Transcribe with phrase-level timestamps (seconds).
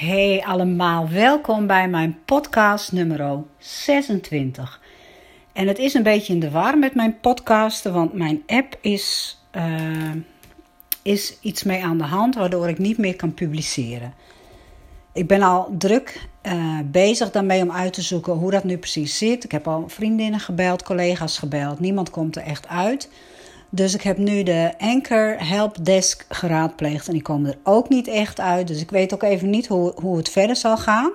[0.00, 4.80] Hey allemaal, welkom bij mijn podcast nummer 26.
[5.52, 9.38] En het is een beetje in de war met mijn podcasten, want mijn app is,
[9.56, 10.10] uh,
[11.02, 14.14] is iets mee aan de hand waardoor ik niet meer kan publiceren.
[15.12, 19.18] Ik ben al druk uh, bezig daarmee om uit te zoeken hoe dat nu precies
[19.18, 19.44] zit.
[19.44, 21.80] Ik heb al vriendinnen gebeld, collega's gebeld.
[21.80, 23.08] Niemand komt er echt uit.
[23.70, 28.40] Dus ik heb nu de Anchor Helpdesk geraadpleegd en die komen er ook niet echt
[28.40, 28.66] uit.
[28.66, 31.10] Dus ik weet ook even niet hoe, hoe het verder zal gaan.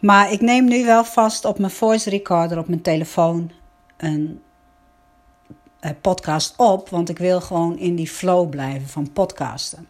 [0.00, 3.50] Maar ik neem nu wel vast op mijn voice recorder op mijn telefoon
[3.96, 4.42] een,
[5.80, 6.88] een podcast op.
[6.88, 9.88] Want ik wil gewoon in die flow blijven van podcasten.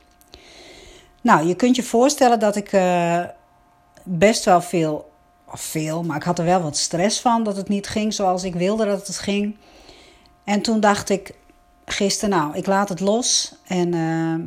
[1.21, 3.25] Nou, je kunt je voorstellen dat ik uh,
[4.03, 5.11] best wel veel,
[5.53, 8.45] of veel, maar ik had er wel wat stress van dat het niet ging zoals
[8.45, 9.57] ik wilde dat het ging.
[10.45, 11.35] En toen dacht ik,
[11.87, 14.47] gisteren, nou, ik laat het los en uh,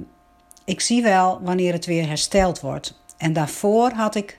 [0.65, 2.99] ik zie wel wanneer het weer hersteld wordt.
[3.17, 4.37] En daarvoor had ik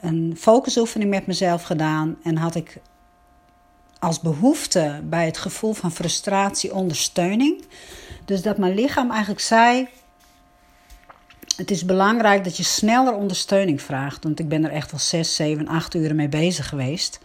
[0.00, 2.80] een focusoefening met mezelf gedaan en had ik
[3.98, 7.64] als behoefte bij het gevoel van frustratie ondersteuning.
[8.24, 9.88] Dus dat mijn lichaam eigenlijk zei:
[11.56, 14.24] Het is belangrijk dat je sneller ondersteuning vraagt.
[14.24, 17.18] Want ik ben er echt wel 6, 7, 8 uren mee bezig geweest.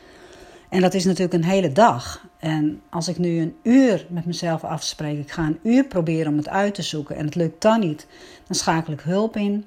[0.72, 2.26] En dat is natuurlijk een hele dag.
[2.40, 6.38] En als ik nu een uur met mezelf afspreek, ik ga een uur proberen om
[6.38, 8.08] het uit te zoeken en het lukt dan niet,
[8.48, 9.66] dan schakel ik hulp in.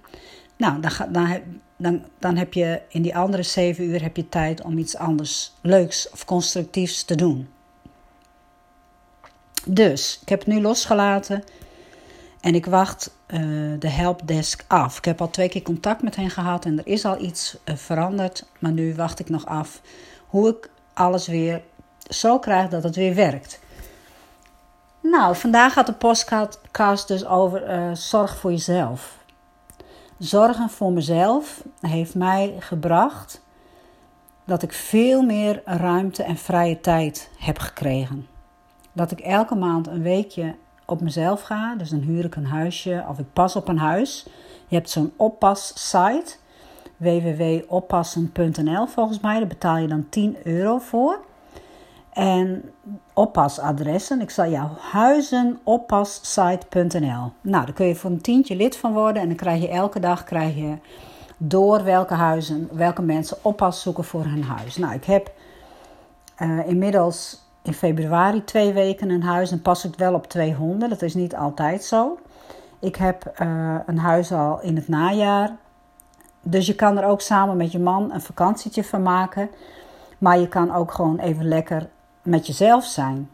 [0.56, 1.40] Nou, dan, dan,
[1.76, 5.52] dan, dan heb je in die andere zeven uur heb je tijd om iets anders
[5.60, 7.48] leuks of constructiefs te doen.
[9.66, 11.44] Dus ik heb het nu losgelaten
[12.40, 13.40] en ik wacht uh,
[13.78, 14.98] de helpdesk af.
[14.98, 17.76] Ik heb al twee keer contact met hen gehad en er is al iets uh,
[17.76, 19.80] veranderd, maar nu wacht ik nog af
[20.26, 21.62] hoe ik alles weer
[22.08, 23.60] zo krijg dat het weer werkt.
[25.00, 29.18] Nou, vandaag gaat de podcast dus over uh, zorg voor jezelf.
[30.18, 33.42] Zorgen voor mezelf heeft mij gebracht
[34.44, 38.26] dat ik veel meer ruimte en vrije tijd heb gekregen.
[38.92, 40.54] Dat ik elke maand een weekje
[40.84, 44.26] op mezelf ga, dus dan huur ik een huisje of ik pas op een huis.
[44.66, 46.36] Je hebt zo'n oppas-site
[47.04, 49.38] www.oppassen.nl volgens mij.
[49.38, 51.20] Daar betaal je dan 10 euro voor.
[52.12, 52.70] En
[53.12, 54.20] oppasadressen.
[54.20, 57.32] Ik zal jou huizenoppasssite.nl.
[57.40, 59.22] Nou, daar kun je voor een tientje lid van worden.
[59.22, 60.76] En dan krijg je elke dag krijg je
[61.36, 64.76] door welke huizen, welke mensen oppas zoeken voor hun huis.
[64.76, 65.32] Nou, ik heb
[66.42, 70.88] uh, inmiddels in februari twee weken een huis en pas ik wel op twee honden.
[70.88, 72.18] Dat is niet altijd zo.
[72.80, 75.56] Ik heb uh, een huis al in het najaar
[76.44, 79.50] dus je kan er ook samen met je man een vakantietje van maken.
[80.18, 81.88] Maar je kan ook gewoon even lekker
[82.22, 83.30] met jezelf zijn.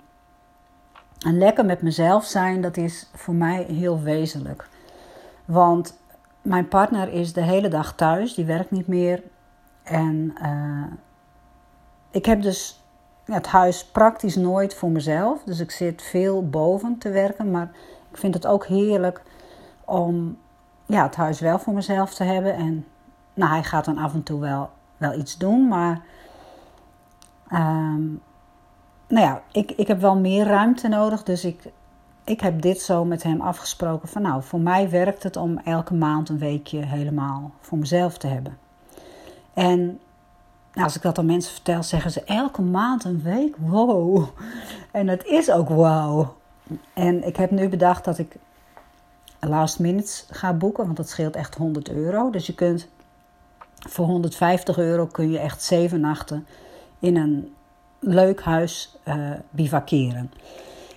[1.19, 4.69] En lekker met mezelf zijn, dat is voor mij heel wezenlijk.
[5.45, 5.99] Want
[6.43, 9.23] mijn partner is de hele dag thuis, die werkt niet meer.
[9.83, 10.93] En uh,
[12.11, 12.85] ik heb dus
[13.25, 15.43] het huis praktisch nooit voor mezelf.
[15.45, 17.51] Dus ik zit veel boven te werken.
[17.51, 17.71] Maar
[18.11, 19.23] ik vind het ook heerlijk
[19.85, 20.39] om
[20.87, 22.55] ja, het huis wel voor mezelf te hebben.
[22.55, 22.87] En
[23.41, 26.01] nou, hij gaat dan af en toe wel, wel iets doen, maar.
[27.53, 28.21] Um,
[29.07, 31.23] nou ja, ik, ik heb wel meer ruimte nodig.
[31.23, 31.63] Dus ik,
[32.25, 34.09] ik heb dit zo met hem afgesproken.
[34.09, 38.27] Van nou, voor mij werkt het om elke maand een weekje helemaal voor mezelf te
[38.27, 38.59] hebben.
[39.55, 39.79] En
[40.73, 43.57] nou, als ik dat aan mensen vertel, zeggen ze elke maand een week.
[43.59, 44.25] Wow.
[44.91, 46.29] En het is ook wow.
[46.93, 48.37] En ik heb nu bedacht dat ik
[49.41, 52.31] last minutes ga boeken, want dat scheelt echt 100 euro.
[52.31, 52.89] Dus je kunt
[53.89, 56.47] voor 150 euro kun je echt zeven nachten
[56.99, 57.55] in een
[57.99, 60.31] leuk huis uh, bivakeren.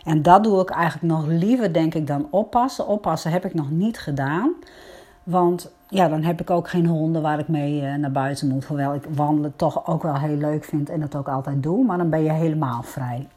[0.03, 2.87] En dat doe ik eigenlijk nog liever, denk ik, dan oppassen.
[2.87, 4.53] Oppassen heb ik nog niet gedaan.
[5.23, 8.65] Want ja, dan heb ik ook geen honden waar ik mee uh, naar buiten moet.
[8.65, 11.85] Hoewel ik wandelen toch ook wel heel leuk vind en dat ook altijd doe.
[11.85, 13.27] Maar dan ben je helemaal vrij.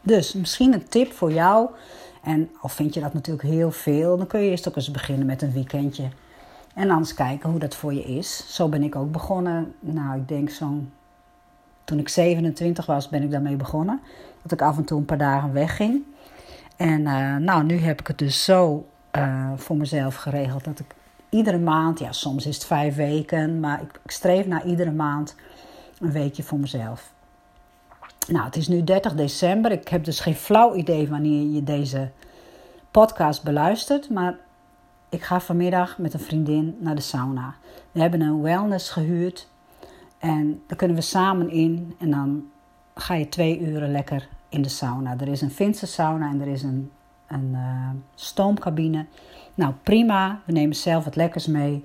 [0.00, 1.68] Dus misschien een tip voor jou.
[2.22, 5.26] En of vind je dat natuurlijk heel veel, dan kun je eerst ook eens beginnen
[5.26, 6.08] met een weekendje
[6.74, 8.54] en anders kijken hoe dat voor je is.
[8.54, 9.74] Zo ben ik ook begonnen.
[9.80, 10.92] Nou, ik denk zo'n.
[11.84, 14.00] Toen ik 27 was, ben ik daarmee begonnen.
[14.42, 16.02] Dat ik af en toe een paar dagen wegging.
[16.76, 20.94] En uh, nou, nu heb ik het dus zo uh, voor mezelf geregeld dat ik
[21.28, 25.36] iedere maand, ja, soms is het vijf weken, maar ik, ik streef naar iedere maand
[26.00, 27.12] een weekje voor mezelf.
[28.28, 29.72] Nou, het is nu 30 december.
[29.72, 32.10] Ik heb dus geen flauw idee wanneer je deze
[32.90, 34.10] podcast beluistert.
[34.10, 34.36] Maar
[35.14, 37.54] ik ga vanmiddag met een vriendin naar de sauna.
[37.92, 39.48] We hebben een wellness gehuurd.
[40.18, 41.94] En daar kunnen we samen in.
[41.98, 42.44] En dan
[42.94, 45.16] ga je twee uren lekker in de sauna.
[45.18, 46.90] Er is een Finse sauna en er is een,
[47.26, 49.06] een uh, stoomcabine.
[49.54, 50.40] Nou, prima.
[50.44, 51.84] We nemen zelf wat lekkers mee.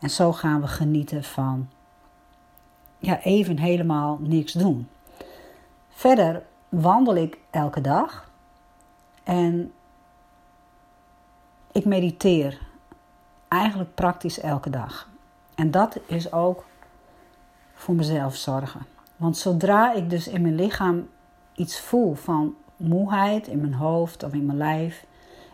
[0.00, 1.68] En zo gaan we genieten van
[2.98, 4.88] ja, even helemaal niks doen.
[5.88, 8.30] Verder wandel ik elke dag
[9.24, 9.72] en
[11.72, 12.66] ik mediteer
[13.48, 15.08] eigenlijk praktisch elke dag.
[15.54, 16.64] En dat is ook
[17.74, 18.80] voor mezelf zorgen.
[19.16, 21.08] Want zodra ik dus in mijn lichaam
[21.54, 25.06] iets voel van moeheid in mijn hoofd of in mijn lijf.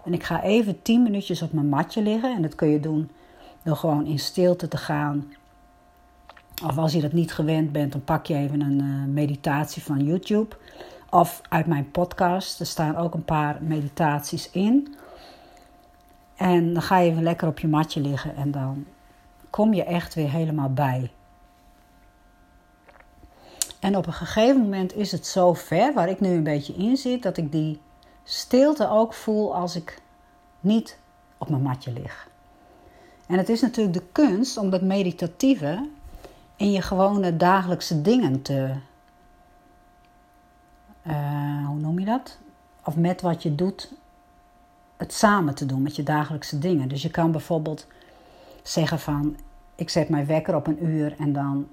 [0.05, 2.35] En ik ga even 10 minuutjes op mijn matje liggen.
[2.35, 3.11] En dat kun je doen
[3.63, 5.33] door gewoon in stilte te gaan.
[6.65, 10.05] Of als je dat niet gewend bent, dan pak je even een uh, meditatie van
[10.05, 10.57] YouTube.
[11.11, 12.61] Of uit mijn podcast.
[12.61, 14.95] Er staan ook een paar meditaties in.
[16.37, 18.85] En dan ga je even lekker op je matje liggen en dan
[19.51, 21.11] kom je echt weer helemaal bij.
[23.81, 26.97] En op een gegeven moment is het zo ver, waar ik nu een beetje in
[26.97, 27.81] zit, dat ik die
[28.23, 30.03] stilte ook voel als ik
[30.61, 30.99] niet
[31.39, 32.29] op mijn matje lig.
[33.27, 35.89] En het is natuurlijk de kunst om dat meditatieve
[36.57, 38.75] in je gewone dagelijkse dingen te.
[41.07, 42.39] Uh, hoe noem je dat?
[42.85, 43.93] Of met wat je doet,
[44.97, 46.89] het samen te doen met je dagelijkse dingen.
[46.89, 47.87] Dus je kan bijvoorbeeld
[48.63, 49.37] zeggen van,
[49.75, 51.69] ik zet mijn wekker op een uur en dan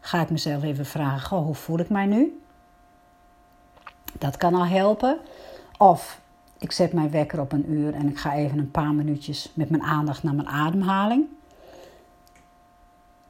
[0.00, 2.40] ga ik mezelf even vragen: hoe voel ik mij nu?
[4.18, 5.18] Dat kan al helpen.
[5.78, 6.20] Of
[6.58, 9.70] ik zet mijn wekker op een uur en ik ga even een paar minuutjes met
[9.70, 11.24] mijn aandacht naar mijn ademhaling.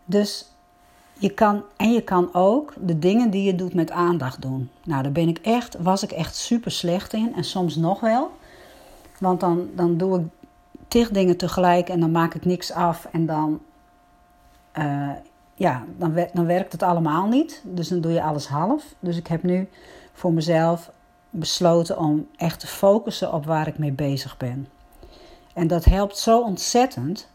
[0.04, 0.51] Dus
[1.22, 4.70] je kan, en je kan ook de dingen die je doet met aandacht doen.
[4.84, 8.30] Nou, daar ben ik echt, was ik echt super slecht in en soms nog wel.
[9.18, 10.26] Want dan, dan doe ik
[10.88, 13.60] tig dingen tegelijk en dan maak ik niks af en dan
[14.78, 15.10] uh,
[15.54, 17.62] ja, dan, dan werkt het allemaal niet.
[17.64, 18.84] Dus dan doe je alles half.
[19.00, 19.68] Dus ik heb nu
[20.12, 20.90] voor mezelf
[21.30, 24.68] besloten om echt te focussen op waar ik mee bezig ben.
[25.54, 27.28] En dat helpt zo ontzettend.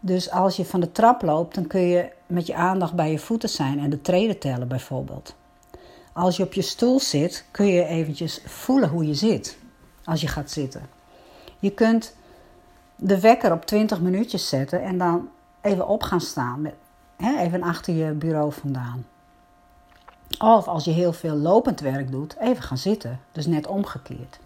[0.00, 3.18] Dus als je van de trap loopt, dan kun je met je aandacht bij je
[3.18, 5.34] voeten zijn en de treden tellen bijvoorbeeld.
[6.12, 9.58] Als je op je stoel zit, kun je eventjes voelen hoe je zit
[10.04, 10.88] als je gaat zitten.
[11.58, 12.14] Je kunt
[12.96, 15.28] de wekker op 20 minuutjes zetten en dan
[15.60, 16.74] even op gaan staan met
[17.18, 19.06] even achter je bureau vandaan.
[20.38, 23.20] Of als je heel veel lopend werk doet, even gaan zitten.
[23.32, 24.38] Dus net omgekeerd.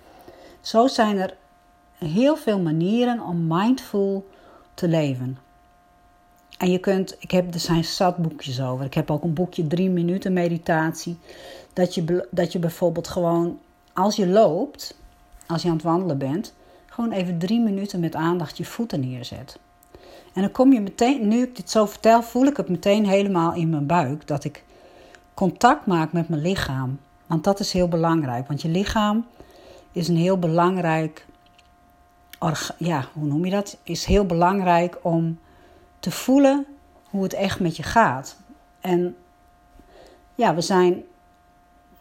[0.60, 1.36] Zo zijn er
[1.98, 4.28] heel veel manieren om mindful
[4.74, 5.38] te leven.
[6.58, 8.84] En je kunt, ik heb, er zijn zat boekjes over.
[8.84, 11.18] Ik heb ook een boekje drie minuten meditatie.
[11.72, 13.58] Dat je, dat je bijvoorbeeld gewoon,
[13.92, 14.96] als je loopt,
[15.46, 16.54] als je aan het wandelen bent,
[16.86, 19.58] gewoon even drie minuten met aandacht je voeten neerzet.
[20.34, 23.54] En dan kom je meteen, nu ik dit zo vertel, voel ik het meteen helemaal
[23.54, 24.26] in mijn buik.
[24.26, 24.64] Dat ik
[25.34, 26.98] contact maak met mijn lichaam.
[27.26, 28.48] Want dat is heel belangrijk.
[28.48, 29.26] Want je lichaam
[29.92, 31.26] is een heel belangrijk.
[32.78, 33.78] Ja, hoe noem je dat?
[33.82, 35.38] Is heel belangrijk om
[36.04, 36.66] te voelen
[37.10, 38.36] hoe het echt met je gaat.
[38.80, 39.16] En
[40.34, 41.02] ja, we zijn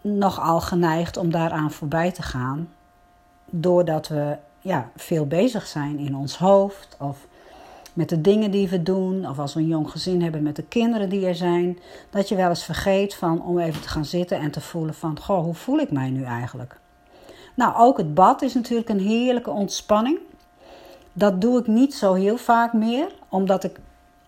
[0.02, 2.70] nogal geneigd om daaraan voorbij te gaan.
[3.46, 6.98] Doordat we ja, veel bezig zijn in ons hoofd.
[7.00, 7.28] Of
[7.94, 10.64] met de dingen die we doen, of als we een jong gezin hebben met de
[10.64, 11.80] kinderen die er zijn,
[12.10, 15.20] dat je wel eens vergeet van om even te gaan zitten en te voelen van,
[15.20, 16.80] goh, hoe voel ik mij nu eigenlijk?
[17.56, 20.20] Nou, ook het bad is natuurlijk een heerlijke ontspanning.
[21.14, 23.80] Dat doe ik niet zo heel vaak meer, omdat ik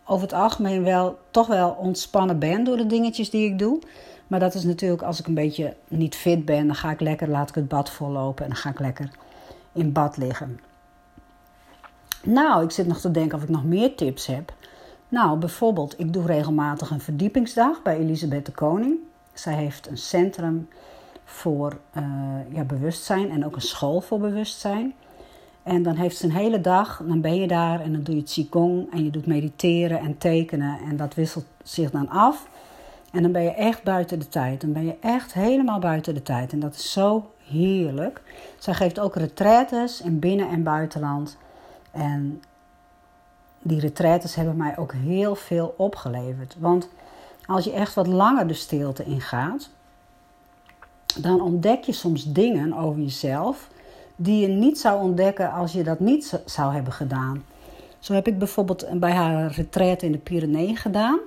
[0.06, 3.80] over het algemeen wel toch wel ontspannen ben door de dingetjes die ik doe.
[4.28, 7.30] Maar dat is natuurlijk als ik een beetje niet fit ben, dan ga ik lekker,
[7.30, 9.10] laat ik het bad vollopen en dan ga ik lekker
[9.72, 10.60] in bad liggen.
[12.24, 14.54] Nou, ik zit nog te denken of ik nog meer tips heb.
[15.10, 18.96] Nou, bijvoorbeeld, ik doe regelmatig een verdiepingsdag bij Elisabeth de Koning.
[19.34, 20.70] Zij heeft een centrum
[21.24, 22.04] voor uh,
[22.50, 24.94] ja, bewustzijn en ook een school voor bewustzijn.
[25.66, 28.24] En dan heeft ze een hele dag, dan ben je daar en dan doe je
[28.24, 32.48] Qigong en je doet mediteren en tekenen en dat wisselt zich dan af.
[33.12, 34.62] En dan ben je echt buiten de tijd.
[34.62, 36.52] Dan ben je echt helemaal buiten de tijd.
[36.52, 38.22] En dat is zo heerlijk.
[38.60, 41.38] Zij geeft ook retraites in binnen- en buitenland.
[41.92, 42.42] En
[43.62, 46.56] die retraites hebben mij ook heel veel opgeleverd.
[46.60, 46.90] Want
[47.46, 49.70] als je echt wat langer de stilte ingaat,
[51.20, 53.70] dan ontdek je soms dingen over jezelf
[54.16, 57.44] die je niet zou ontdekken als je dat niet zou hebben gedaan.
[58.00, 61.20] Zo heb ik bijvoorbeeld bij haar retraite in de Pyreneeën gedaan.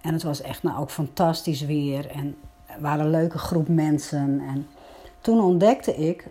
[0.00, 2.36] En het was echt nou ook fantastisch weer en
[2.66, 4.40] er waren een leuke groep mensen.
[4.40, 4.68] En
[5.20, 6.28] toen ontdekte ik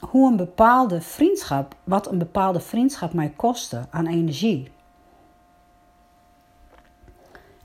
[0.00, 4.70] hoe een bepaalde vriendschap, wat een bepaalde vriendschap mij kostte aan energie.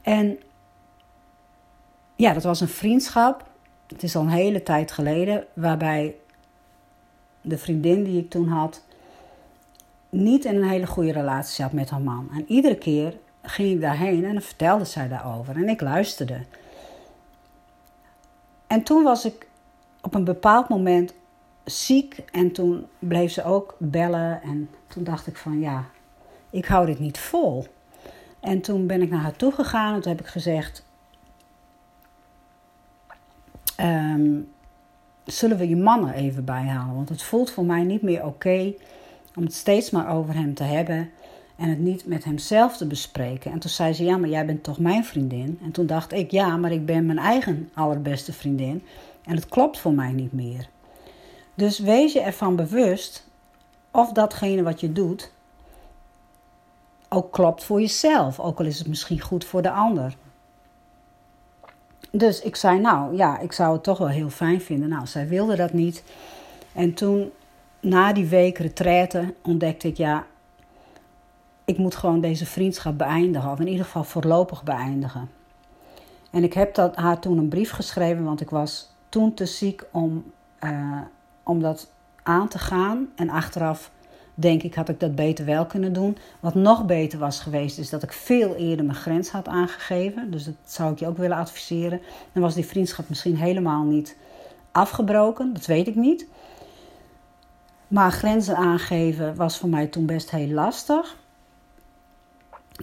[0.02, 0.40] En
[2.16, 3.44] ja, dat was een vriendschap.
[3.88, 6.16] Het is al een hele tijd geleden, waarbij
[7.46, 8.84] de vriendin die ik toen had,
[10.10, 12.30] niet in een hele goede relatie zat met haar man.
[12.34, 15.56] En iedere keer ging ik daarheen en vertelde zij daarover.
[15.56, 16.42] En ik luisterde.
[18.68, 19.48] En toen was ik
[20.02, 21.14] op een bepaald moment
[21.64, 24.42] ziek en toen bleef ze ook bellen.
[24.42, 25.86] En toen dacht ik van ja,
[26.50, 27.66] ik hou dit niet vol.
[28.40, 30.86] En toen ben ik naar haar toe gegaan en toen heb ik gezegd:
[33.76, 34.40] ehm,
[35.26, 36.96] Zullen we je mannen even bijhalen?
[36.96, 38.74] Want het voelt voor mij niet meer oké
[39.36, 41.10] om het steeds maar over hem te hebben
[41.56, 43.52] en het niet met hemzelf te bespreken.
[43.52, 45.60] En toen zei ze: Ja, maar jij bent toch mijn vriendin?
[45.64, 48.84] En toen dacht ik: Ja, maar ik ben mijn eigen allerbeste vriendin.
[49.24, 50.70] En het klopt voor mij niet meer.
[51.56, 53.28] Dus wees je ervan bewust
[53.92, 55.34] of datgene wat je doet
[57.16, 58.40] ook klopt voor jezelf.
[58.40, 60.16] Ook al is het misschien goed voor de ander.
[62.18, 64.90] Dus ik zei, nou ja, ik zou het toch wel heel fijn vinden.
[64.90, 66.04] Nou, zij wilde dat niet.
[66.74, 67.32] En toen,
[67.80, 70.26] na die week retraite, ontdekte ik, ja,
[71.66, 73.52] ik moet gewoon deze vriendschap beëindigen.
[73.52, 75.30] Of in ieder geval voorlopig beëindigen.
[76.32, 79.84] En ik heb dat, haar toen een brief geschreven, want ik was toen te ziek
[79.92, 80.32] om,
[80.64, 81.02] uh,
[81.44, 81.92] om dat
[82.24, 83.08] aan te gaan.
[83.16, 83.92] En achteraf
[84.36, 86.18] denk ik, had ik dat beter wel kunnen doen.
[86.40, 90.32] Wat nog beter was geweest, is dat ik veel eerder mijn grens had aangegeven.
[90.32, 92.02] Dus dat zou ik je ook willen adviseren.
[92.34, 94.18] Dan was die vriendschap misschien helemaal niet
[94.72, 96.28] afgebroken, dat weet ik niet.
[97.88, 101.18] Maar grenzen aangeven was voor mij toen best heel lastig.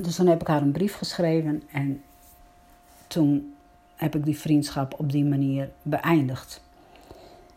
[0.00, 2.02] Dus dan heb ik haar een brief geschreven en
[3.06, 3.54] toen
[3.97, 6.62] heb ik die vriendschap op die manier beëindigd.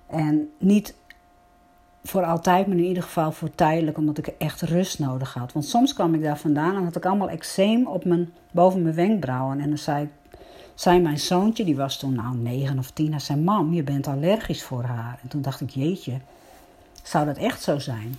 [0.07, 0.95] En niet
[2.07, 5.53] voor altijd, maar in ieder geval voor tijdelijk, omdat ik echt rust nodig had.
[5.53, 8.95] Want soms kwam ik daar vandaan en had ik allemaal eczeem op mijn, boven mijn
[8.95, 9.59] wenkbrauwen.
[9.59, 10.09] En dan zei,
[10.73, 14.07] zei mijn zoontje, die was toen nou negen of tien, hij zei: Mam, je bent
[14.07, 15.19] allergisch voor haar.
[15.21, 16.19] En toen dacht ik: Jeetje,
[17.03, 18.15] zou dat echt zo zijn?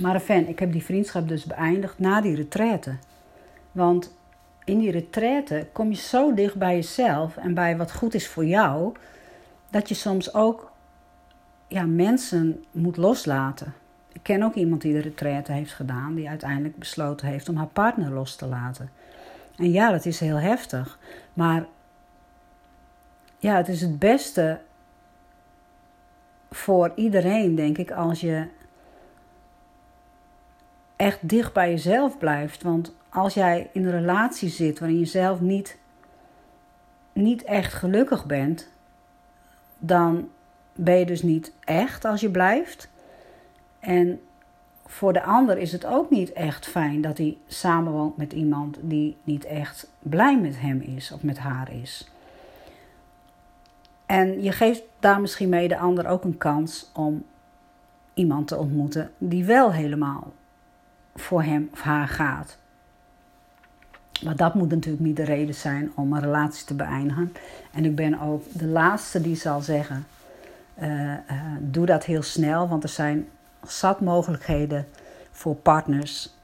[0.00, 2.96] Maar enfin, ik heb die vriendschap dus beëindigd na die retraite.
[3.72, 4.14] Want
[4.64, 8.44] in die retraite kom je zo dicht bij jezelf en bij wat goed is voor
[8.44, 8.92] jou,
[9.70, 10.72] dat je soms ook
[11.68, 13.74] ja, mensen moet loslaten.
[14.12, 17.66] Ik ken ook iemand die de retraite heeft gedaan, die uiteindelijk besloten heeft om haar
[17.66, 18.90] partner los te laten.
[19.56, 20.98] En ja, dat is heel heftig,
[21.32, 21.66] maar
[23.38, 24.60] ja, het is het beste
[26.50, 28.46] voor iedereen, denk ik, als je
[30.96, 32.62] echt dicht bij jezelf blijft.
[32.62, 35.78] Want als jij in een relatie zit waarin je zelf niet,
[37.12, 38.68] niet echt gelukkig bent,
[39.78, 40.28] dan
[40.74, 42.88] ben je dus niet echt als je blijft.
[43.80, 44.20] En
[44.86, 49.16] voor de ander is het ook niet echt fijn dat hij samenwoont met iemand die
[49.24, 52.10] niet echt blij met hem is of met haar is.
[54.06, 57.24] En je geeft daar misschien mee de ander ook een kans om
[58.14, 60.32] iemand te ontmoeten die wel helemaal
[61.14, 62.58] voor hem of haar gaat.
[64.24, 67.32] Maar dat moet natuurlijk niet de reden zijn om een relatie te beëindigen.
[67.72, 70.06] En ik ben ook de laatste die zal zeggen:
[71.60, 73.28] doe dat heel snel, want er zijn
[73.66, 74.86] zat mogelijkheden
[75.30, 76.34] voor partners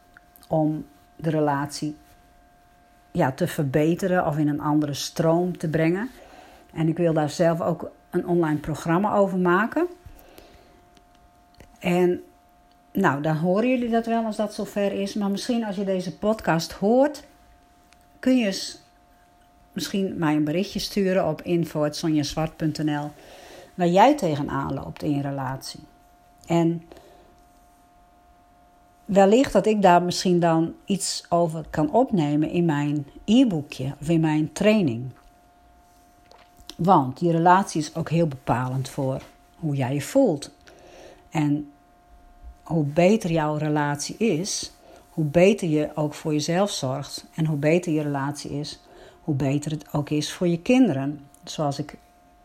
[0.49, 1.97] om de relatie
[3.11, 6.11] ja, te verbeteren of in een andere stroom te brengen.
[6.73, 9.87] En ik wil daar zelf ook een online programma over maken.
[11.79, 12.23] En
[12.93, 15.15] nou, dan horen jullie dat wel als dat zover is.
[15.15, 17.25] Maar misschien als je deze podcast hoort,
[18.19, 18.75] kun je
[19.73, 23.11] misschien mij een berichtje sturen op info.sonjaswart.nl
[23.81, 25.81] waar jij tegenaan loopt in je relatie.
[26.47, 26.83] En
[29.05, 34.21] wellicht dat ik daar misschien dan iets over kan opnemen in mijn e-boekje of in
[34.21, 35.11] mijn training.
[36.77, 39.23] Want die relatie is ook heel bepalend voor
[39.57, 40.51] hoe jij je voelt.
[41.31, 41.71] En
[42.63, 44.73] hoe beter jouw relatie is,
[45.11, 47.27] hoe beter je ook voor jezelf zorgt.
[47.35, 48.81] En hoe beter je relatie is,
[49.21, 51.21] hoe beter het ook is voor je kinderen.
[51.45, 51.99] Zoals ik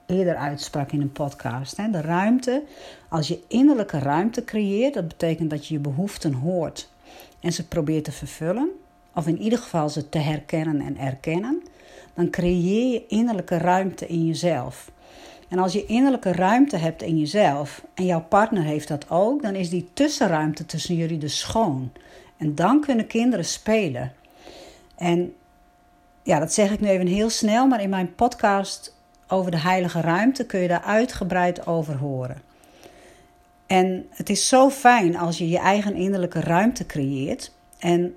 [0.06, 1.76] eerder uitsprak in een podcast.
[1.76, 2.64] De ruimte,
[3.10, 6.90] als je innerlijke ruimte creëert, dat betekent dat je je behoeften hoort
[7.40, 8.70] en ze probeert te vervullen,
[9.14, 11.64] of in ieder geval ze te herkennen en erkennen,
[12.14, 14.92] dan creëer je innerlijke ruimte in jezelf.
[15.48, 19.56] En als je innerlijke ruimte hebt in jezelf en jouw partner heeft dat ook, dan
[19.56, 21.92] is die tussenruimte tussen jullie dus schoon.
[22.38, 24.14] En dan kunnen kinderen spelen.
[24.96, 25.34] En
[26.24, 28.95] ja, dat zeg ik nu even heel snel, maar in mijn podcast
[29.28, 32.42] over de heilige ruimte kun je daar uitgebreid over horen.
[33.66, 37.52] En het is zo fijn als je je eigen innerlijke ruimte creëert.
[37.80, 38.16] En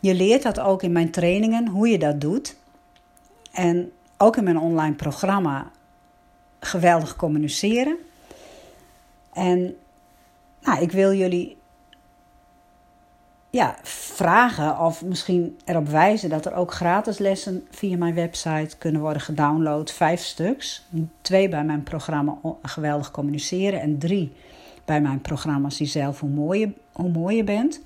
[0.00, 2.56] je leert dat ook in mijn trainingen, hoe je dat doet.
[3.52, 5.70] En ook in mijn online programma
[6.60, 7.96] geweldig communiceren.
[9.32, 9.76] En
[10.60, 11.56] nou, ik wil jullie
[13.50, 13.78] ja,
[14.12, 19.22] vragen of misschien erop wijzen dat er ook gratis lessen via mijn website kunnen worden
[19.22, 19.92] gedownload.
[19.92, 20.84] Vijf stuks.
[21.20, 24.32] Twee bij mijn programma Geweldig Communiceren en drie
[24.84, 27.80] bij mijn programma Zie zelf hoe mooi je, hoe mooi je bent.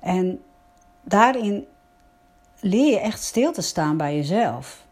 [0.00, 0.40] En
[1.02, 1.66] daarin
[2.60, 4.86] leer je echt stil te staan bij jezelf.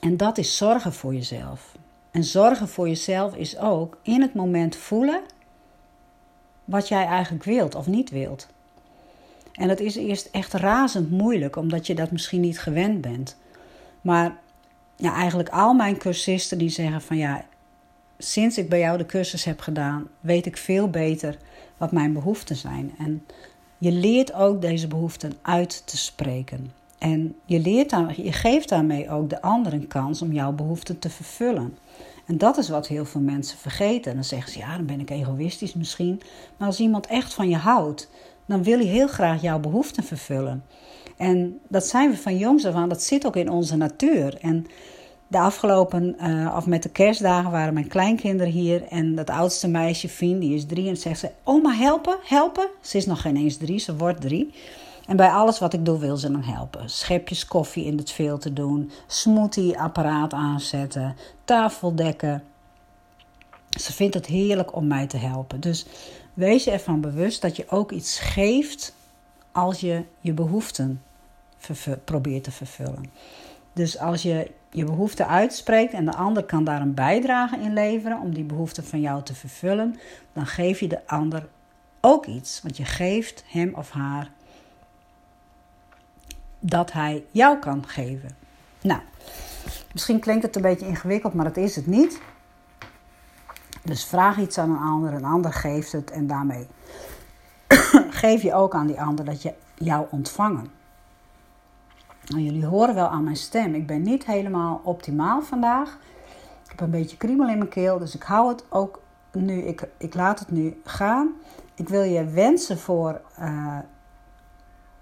[0.00, 1.76] En dat is zorgen voor jezelf.
[2.10, 5.20] En zorgen voor jezelf is ook in het moment voelen
[6.68, 8.48] wat jij eigenlijk wilt of niet wilt.
[9.52, 13.36] En dat is eerst echt razend moeilijk, omdat je dat misschien niet gewend bent.
[14.00, 14.36] Maar
[14.96, 17.44] ja, eigenlijk al mijn cursisten die zeggen van ja,
[18.18, 21.36] sinds ik bij jou de cursus heb gedaan, weet ik veel beter
[21.76, 22.94] wat mijn behoeften zijn.
[22.98, 23.24] En
[23.78, 26.72] je leert ook deze behoeften uit te spreken.
[26.98, 31.10] En je, leert je geeft daarmee ook de ander een kans om jouw behoeften te
[31.10, 31.76] vervullen.
[32.28, 34.14] En dat is wat heel veel mensen vergeten.
[34.14, 36.20] Dan zeggen ze, ja, dan ben ik egoïstisch misschien.
[36.56, 38.10] Maar als iemand echt van je houdt,
[38.46, 40.64] dan wil hij heel graag jouw behoeften vervullen.
[41.16, 44.38] En dat zijn we van jongs af aan, dat zit ook in onze natuur.
[44.40, 44.66] En
[45.28, 48.82] de afgelopen, uh, met de kerstdagen, waren mijn kleinkinderen hier.
[48.88, 50.88] En dat oudste meisje, Fien, die is drie.
[50.88, 52.68] En zegt ze, oma, helpen, helpen.
[52.80, 54.54] Ze is nog geen eens drie, ze wordt drie.
[55.08, 56.90] En bij alles wat ik doe wil ze dan helpen.
[56.90, 62.44] Schepjes koffie in het te doen, smoothie-apparaat aanzetten, tafel dekken.
[63.70, 65.60] Ze vindt het heerlijk om mij te helpen.
[65.60, 65.86] Dus
[66.34, 68.94] wees je ervan bewust dat je ook iets geeft
[69.52, 71.02] als je je behoeften
[72.04, 73.10] probeert te vervullen.
[73.72, 78.20] Dus als je je behoefte uitspreekt en de ander kan daar een bijdrage in leveren
[78.20, 79.98] om die behoefte van jou te vervullen,
[80.32, 81.48] dan geef je de ander
[82.00, 82.62] ook iets.
[82.62, 84.30] Want je geeft hem of haar
[86.58, 88.36] dat hij jou kan geven.
[88.82, 89.00] Nou,
[89.92, 92.20] misschien klinkt het een beetje ingewikkeld, maar dat is het niet.
[93.84, 96.66] Dus vraag iets aan een ander, een ander geeft het en daarmee
[98.22, 100.66] geef je ook aan die ander dat je jou ontvangen.
[102.26, 103.74] Nou, jullie horen wel aan mijn stem.
[103.74, 105.98] Ik ben niet helemaal optimaal vandaag.
[106.64, 109.00] Ik heb een beetje kriebel in mijn keel, dus ik hou het ook
[109.32, 109.62] nu.
[109.62, 111.32] Ik, ik laat het nu gaan.
[111.74, 113.78] Ik wil je wensen voor uh,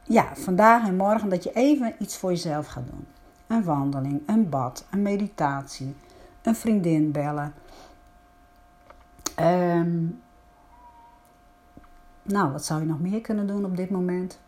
[0.07, 3.07] ja, vandaag en morgen dat je even iets voor jezelf gaat doen.
[3.47, 5.95] Een wandeling, een bad, een meditatie,
[6.43, 7.55] een vriendin bellen.
[9.41, 10.23] Um,
[12.23, 14.39] nou, wat zou je nog meer kunnen doen op dit moment?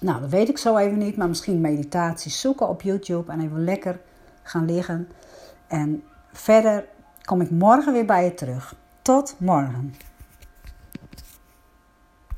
[0.00, 3.64] Nou, dat weet ik zo even niet, maar misschien meditaties zoeken op YouTube en even
[3.64, 4.00] lekker
[4.42, 5.08] gaan liggen.
[5.66, 6.02] En
[6.32, 6.84] verder
[7.24, 8.74] kom ik morgen weer bij je terug.
[9.02, 9.94] Tot morgen.